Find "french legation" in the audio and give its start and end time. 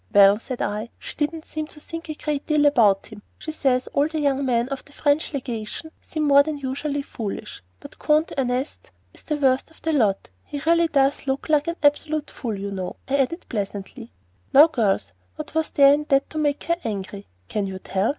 4.93-5.91